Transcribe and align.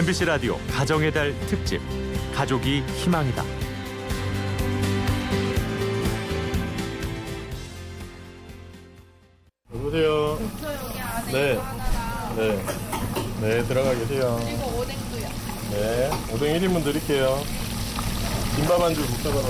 MBC 0.00 0.24
라디오 0.24 0.56
가정의 0.70 1.12
달 1.12 1.38
특집 1.40 1.78
가족이 2.34 2.80
희망이다. 2.80 3.44
여보세요. 9.74 10.38
네. 11.30 11.60
네. 12.34 12.64
네, 13.42 13.62
들어가 13.64 13.94
계세요. 13.94 14.40
그리고 14.42 14.80
오뎅도요. 14.80 15.28
네. 15.72 16.10
오뎅 16.32 16.58
1인분 16.58 16.82
드릴게요. 16.82 17.44
김밥 18.56 18.80
한줄 18.80 19.04
부탁하라. 19.04 19.48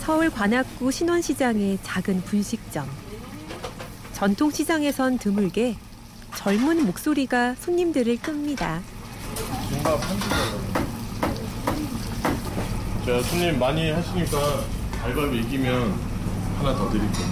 서울 0.00 0.28
관악구 0.28 0.90
신원시장의 0.90 1.78
작은 1.82 2.20
분식점. 2.24 2.86
전통시장에선 4.12 5.16
드물게 5.16 5.76
젊은 6.36 6.84
목소리가 6.86 7.54
손님들을 7.60 8.18
끕니다. 8.20 8.80
김밥 9.68 10.00
한줄 10.02 10.28
달라고. 10.28 10.62
제가 13.04 13.22
손님 13.22 13.58
많이 13.58 13.90
하시니까 13.90 14.38
가위바위보 15.02 15.34
이기면 15.34 15.94
하나 16.58 16.74
더 16.76 16.90
드릴게요. 16.90 17.26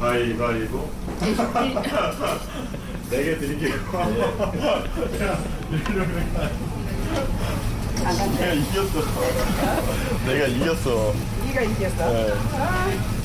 가위바위보. 0.00 0.90
네개 3.10 3.38
드릴게요. 3.38 3.74
내가 8.02 8.52
이겼어. 8.52 9.02
내가 10.26 10.46
이겼어. 10.46 11.14
네가 11.46 11.62
이겼어. 11.62 12.12
네. 12.12 13.21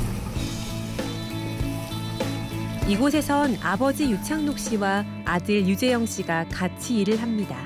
이곳에선 2.88 3.58
아버지 3.62 4.10
유창록 4.10 4.58
씨와 4.58 5.04
아들 5.26 5.68
유재영 5.68 6.06
씨가 6.06 6.46
같이 6.50 7.02
일을 7.02 7.22
합니다. 7.22 7.58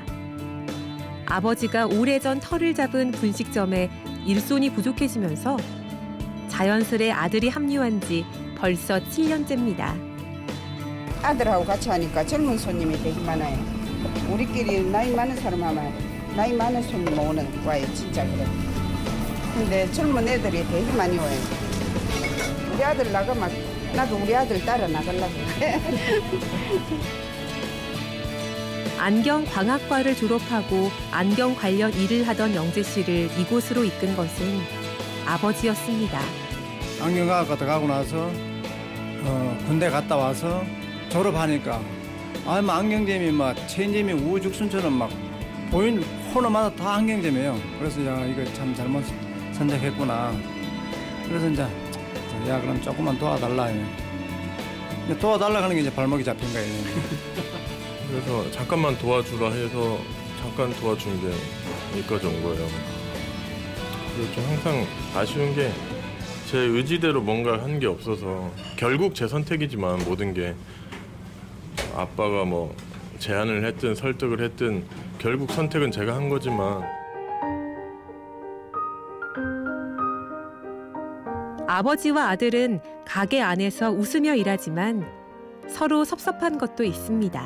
아버지가 1.28 1.86
오래전 1.86 2.40
터를 2.40 2.74
잡은 2.74 3.12
분식점에 3.12 3.92
일손이 4.26 4.72
부족해지면서 4.74 5.58
자연스레 6.48 7.12
아들이 7.12 7.50
합류한 7.50 8.02
지 8.02 8.26
벌써 8.58 9.00
7년째입니다. 9.00 9.94
아들하고 11.22 11.66
같이 11.66 11.90
하니까 11.90 12.26
젊은 12.26 12.58
손님이 12.58 12.98
되게 13.04 13.20
많아요. 13.22 13.60
우리끼리 14.32 14.90
나이 14.90 15.12
많은 15.12 15.36
사람 15.36 15.62
하면 15.64 15.94
나이 16.36 16.52
많은 16.52 16.82
손님 16.82 17.20
오는 17.20 17.64
거예요, 17.64 17.94
진짜 17.94 18.26
그래. 18.26 18.48
근데 19.54 19.92
젊은 19.92 20.28
애들이 20.28 20.66
되게 20.68 20.92
많이 20.94 21.16
와요. 21.16 21.40
우리 22.74 22.84
아들 22.84 23.12
나가면 23.12 23.81
나도 23.96 24.16
우리 24.18 24.36
아들 24.36 24.64
따라 24.66 24.88
나가려고. 24.88 25.34
안경 28.98 29.44
광학과를 29.46 30.16
졸업하고 30.16 30.92
안경 31.12 31.56
관련 31.56 31.92
일을 31.94 32.28
하던 32.28 32.54
영재 32.54 32.84
씨를 32.84 33.30
이곳으로 33.38 33.84
이끈 33.84 34.16
것은 34.16 34.60
아버지였습니다. 35.26 36.20
안경학과 37.02 37.56
들어가고 37.56 37.88
나서 37.88 38.32
어, 39.24 39.58
군대 39.68 39.90
갔다 39.90 40.16
와서 40.16 40.64
졸업하니까 41.10 41.82
아, 42.46 42.62
뭐 42.62 42.76
안경점이 42.76 43.32
막 43.32 43.56
체인점이 43.68 44.14
우후죽순처럼 44.14 44.94
막 44.94 45.10
보이는 45.72 46.04
코너마다 46.34 46.76
다 46.76 46.96
안경점이에요. 46.96 47.60
그래서 47.80 48.06
야 48.06 48.24
이거 48.26 48.44
참 48.54 48.74
잘못 48.76 49.04
선택했구나. 49.54 50.34
그래서 51.28 51.50
이제 51.50 51.66
야 52.48 52.60
그럼 52.62 52.82
조금만 52.82 53.18
도와달라. 53.18 53.70
도와달라 55.20 55.64
하는 55.64 55.76
게 55.76 55.82
이제 55.82 55.94
발목이 55.94 56.24
잡힌 56.24 56.52
거예요. 56.54 56.68
그래서 58.10 58.52
잠깐만 58.52 58.98
도와주라 58.98 59.50
해서 59.52 60.00
잠깐 60.42 60.74
도와준 60.76 61.22
게 61.22 61.28
여기까지 62.00 62.28
온 62.28 62.44
거예요. 62.44 62.68
그리고 64.16 64.34
좀 64.34 64.44
항상 64.46 64.86
아쉬운 65.16 65.56
게 65.56 65.72
제 66.52 66.58
의지대로 66.58 67.22
뭔가 67.22 67.64
한 67.64 67.80
게 67.80 67.88
없어서 67.88 68.52
결국 68.76 69.16
제 69.16 69.26
선택이지만 69.26 70.00
모든 70.04 70.34
게 70.34 70.54
아빠가 71.96 72.44
뭐 72.44 72.76
제안을 73.20 73.66
했든 73.68 73.96
설득을 73.96 74.42
했든 74.44 74.84
결국 75.18 75.50
선택은 75.54 75.92
제가 75.92 76.14
한 76.14 76.28
거지만 76.28 76.84
아버지와 81.72 82.28
아들은 82.32 82.82
가게 83.06 83.42
안에서 83.42 83.92
웃으며 83.92 84.36
일하지만 84.36 85.10
서로 85.70 86.04
섭섭한 86.04 86.58
것도 86.58 86.84
있습니다. 86.84 87.42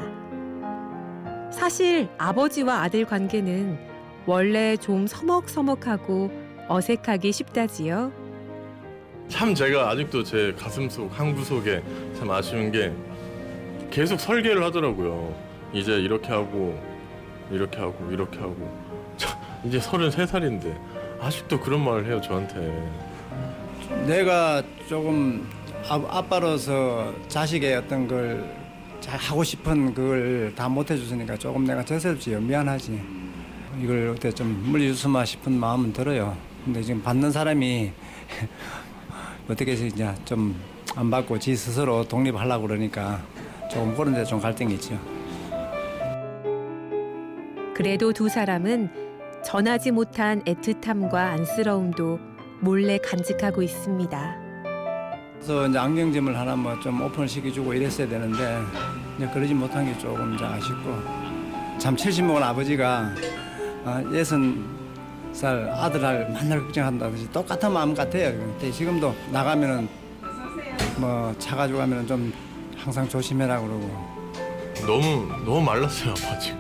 사실 1.52 2.10
아버지와 2.18 2.82
아들 2.82 3.06
관계는 3.06 3.78
원래 4.26 4.78
좀 4.78 5.06
서먹서먹하고 5.06 6.32
어색하기 6.68 7.32
쉽다지요. 7.32 8.12
참 9.28 9.54
제가 9.54 9.92
아직도 9.92 10.24
제 10.24 10.56
가슴속 10.58 11.12
항구 11.14 11.44
속에 11.44 11.84
참 12.18 12.32
아쉬운 12.32 12.72
게 12.72 12.92
계속 13.92 14.20
설계를 14.20 14.64
하더라고요. 14.64 15.36
이제 15.72 16.00
이렇게 16.00 16.30
하고 16.30 16.82
이렇게 17.52 17.78
하고 17.78 18.10
이렇게 18.10 18.40
하고 18.40 18.58
자, 19.18 19.40
이제 19.64 19.78
33살인데 19.78 20.76
아직도 21.22 21.60
그런 21.60 21.86
말을 21.86 22.08
해요 22.08 22.20
저한테. 22.20 23.15
내가 24.06 24.64
조금 24.88 25.48
아, 25.88 26.02
아빠로서 26.10 27.14
자식의 27.28 27.76
어떤 27.76 28.08
걸 28.08 28.66
잘 29.02 29.20
하고 29.20 29.44
싶은 29.44 29.94
그걸 29.94 30.52
다 30.56 30.68
못 30.68 30.90
해줬으니까 30.90 31.38
조금 31.38 31.64
내가 31.64 31.86
저슬지요 31.86 32.40
미안하지. 32.42 33.00
이걸 33.80 34.10
어떻게 34.10 34.32
좀 34.32 34.48
물려주스마 34.66 35.24
싶은 35.26 35.52
마음은 35.54 35.94
들어요. 35.94 36.36
근데 36.64 36.82
지금 36.82 37.04
받는 37.04 37.30
사람이 37.32 37.92
어떻게 39.48 39.74
해서 39.74 39.86
이제 39.86 40.12
좀 40.26 40.56
안 40.98 41.12
받고 41.12 41.38
지 41.38 41.56
스스로 41.58 42.04
독립하려고 42.08 42.68
그러니까 42.68 43.22
조금 43.70 43.94
그런 43.96 44.14
데 44.16 44.24
좀 44.24 44.40
갈등이 44.40 44.74
있죠. 44.76 44.98
그래도 47.76 48.14
두 48.14 48.30
사람은 48.30 48.90
전하지 49.44 49.92
못한 49.92 50.42
애틋함과 50.46 51.14
안쓰러움도 51.16 52.18
몰래 52.60 52.98
간직하고 52.98 53.62
있습니다. 53.62 54.36
그래서 55.36 55.68
이제 55.68 55.78
안경점을 55.78 56.38
하나 56.38 56.56
뭐 56.56 56.80
좀 56.80 57.02
오픈을 57.02 57.28
시켜주고 57.28 57.74
이랬어야 57.74 58.08
되는데 58.08 58.60
이제 59.18 59.28
그러지 59.34 59.54
못한 59.54 59.86
게 59.86 59.98
조금 60.00 60.34
이제 60.36 60.44
아쉽고 60.46 60.98
참 61.78 61.96
70먹은 61.96 62.42
아버지가 62.42 63.12
아, 63.86 64.04
예순 64.14 64.66
살 65.32 65.70
아들을 65.70 66.30
만날 66.32 66.60
걱정한다든지 66.62 67.32
똑같은 67.32 67.72
마음 67.72 67.94
같아요. 67.94 68.32
근데 68.32 68.72
지금도 68.72 69.14
나가면은 69.32 69.88
뭐 70.98 71.34
차 71.38 71.56
가지고 71.56 71.80
가면은 71.80 72.08
좀 72.08 72.34
항상 72.78 73.08
조심해라 73.08 73.60
그러고 73.60 73.90
너무 74.88 75.28
너무 75.44 75.62
말랐어요 75.62 76.12
아빠 76.12 76.38
지금 76.40 76.58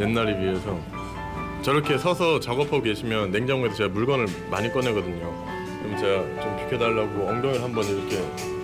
옛날에 0.00 0.36
비해서 0.38 0.76
저렇게 1.66 1.98
서서 1.98 2.38
작업하고 2.38 2.80
계시면 2.80 3.32
냉장고에서 3.32 3.74
제가 3.74 3.88
물건을 3.92 4.28
많이 4.48 4.72
꺼내거든요. 4.72 5.44
그럼 5.82 5.98
제가 5.98 6.40
좀 6.40 6.56
비켜달라고 6.58 7.26
엉덩이를 7.26 7.60
한번 7.60 7.84
이렇게 7.84 8.18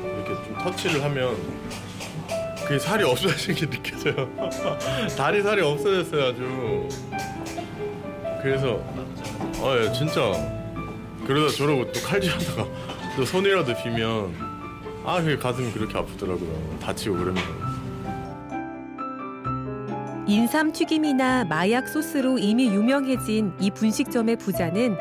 이렇게 0.04 0.44
좀 0.44 0.56
터치를 0.62 1.02
하면 1.02 1.36
그게 2.64 2.78
살이 2.78 3.02
없어진 3.02 3.56
게 3.56 3.68
느껴져요. 3.68 4.30
다리 5.18 5.42
살이 5.42 5.62
없어졌어요 5.62 6.26
아주. 6.26 6.88
그래서 8.40 8.80
아 9.60 9.76
예, 9.80 9.92
진짜. 9.92 10.20
그러다 11.26 11.56
저러고 11.56 11.90
또 11.90 12.00
칼질하다가 12.02 12.69
또 13.16 13.25
손이라도 13.25 13.82
비면 13.82 14.32
아 15.04 15.20
그게 15.20 15.37
가슴이 15.37 15.72
그렇게 15.72 15.99
아프더라고요. 15.99 16.78
다치고 16.81 17.16
그러면 17.16 17.43
인삼 20.32 20.73
튀김이나 20.73 21.44
마약 21.44 21.87
소스로 21.87 22.38
이미 22.38 22.69
유명해진 22.69 23.52
이 23.61 23.70
분식점의 23.70 24.37
부자는 24.37 24.96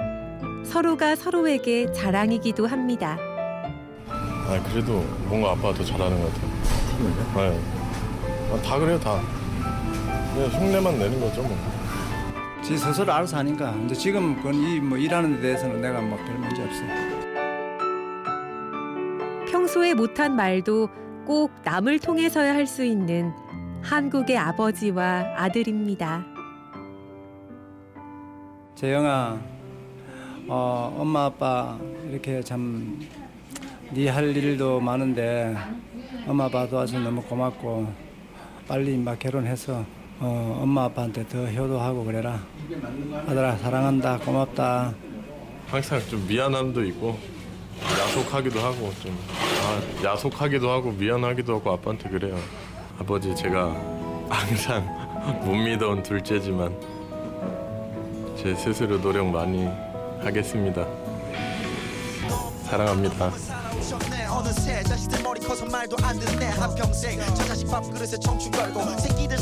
서로가 0.65 1.15
서로에게 1.15 1.93
자랑이기도 1.93 2.67
합니다. 2.67 3.17
아 4.09 4.61
그래도 4.69 5.05
뭔가 5.29 5.51
아빠가 5.51 5.73
더 5.73 5.85
잘하는 5.85 6.21
것 6.21 6.33
같아요. 6.33 6.51
네. 7.49 7.59
아, 8.51 8.61
다 8.61 8.77
그래요 8.77 8.99
다. 8.99 9.21
그냥 10.33 10.49
흉내만 10.49 10.99
내는 10.99 11.21
거죠 11.21 11.43
뭐. 11.43 11.57
지 12.61 12.77
스스로 12.77 13.13
알아서 13.13 13.37
하니까 13.37 13.71
근데 13.71 13.95
지금 13.95 14.35
그건 14.35 14.55
이뭐 14.55 14.97
일하는 14.97 15.35
데 15.37 15.43
대해서는 15.43 15.79
내가 15.81 16.01
뭐 16.01 16.17
별 16.25 16.35
문제 16.39 16.61
없어. 16.61 16.81
평소에 19.49 19.93
못한 19.93 20.35
말도 20.35 20.89
꼭 21.25 21.51
남을 21.63 21.99
통해서야 21.99 22.53
할 22.53 22.67
수 22.67 22.83
있는 22.83 23.31
한국의 23.81 24.37
아버지와 24.37 25.33
아들입니다. 25.35 26.23
재영아, 28.75 29.39
어, 30.47 30.95
엄마 30.97 31.25
아빠 31.25 31.77
이렇게 32.09 32.41
참 32.41 32.99
네 33.93 34.07
할 34.07 34.33
일도 34.35 34.79
많은데 34.79 35.53
엄마 36.25 36.45
아빠 36.45 36.65
도와서 36.65 36.97
너무 36.97 37.21
고맙고 37.23 37.91
빨리 38.65 38.95
막 38.97 39.19
결혼해서 39.19 39.83
어, 40.21 40.59
엄마 40.61 40.85
아빠한테 40.85 41.27
더 41.27 41.45
효도하고 41.45 42.05
그래라. 42.05 42.39
아들아 43.27 43.57
사랑한다 43.57 44.17
고맙다. 44.19 44.93
항상 45.67 45.99
좀 46.09 46.25
미안함도 46.25 46.85
있고 46.85 47.17
야속하기도 47.81 48.59
하고 48.61 48.91
좀 49.03 49.17
아, 49.61 50.05
야속하기도 50.05 50.69
하고 50.69 50.91
미안하기도 50.91 51.55
하고 51.55 51.71
아빠한테 51.71 52.09
그래요. 52.09 52.37
아버지 53.01 53.35
제가 53.35 53.75
항상 54.29 54.85
못 55.43 55.55
믿어온 55.55 56.03
둘째지만 56.03 56.71
제 58.37 58.53
스스로 58.53 59.01
노력 59.01 59.25
많이 59.25 59.67
하겠습니다. 60.19 60.85
사랑합니다. 62.63 63.31
어느새 64.29 64.83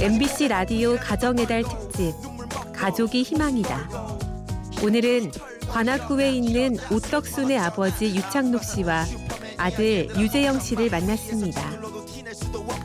MBC 0.05 0.47
라디오 0.47 0.95
가정의 0.95 1.45
달 1.45 1.63
특집 1.63 2.13
가족이 2.73 3.23
희망이다. 3.23 3.89
오늘은 4.81 5.31
관악구에 5.69 6.31
있는 6.31 6.77
오떡순의 6.89 7.59
아버지 7.59 8.15
유창록 8.15 8.63
씨와 8.63 9.03
아들 9.57 10.07
유재영 10.17 10.61
씨를 10.61 10.89
만났습니다. 10.89 11.78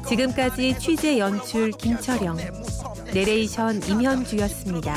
지금까지 0.09 0.79
취재 0.79 1.19
연출 1.19 1.71
김철영, 1.73 2.37
내레이션 3.13 3.83
임현주였습니다. 3.89 4.95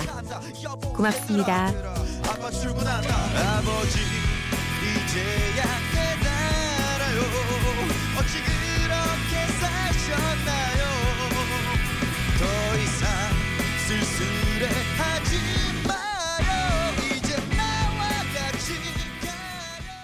고맙습니다. 0.96 1.68
아버지 1.68 2.58
이제야 4.84 5.64
깨달아요. 5.92 7.22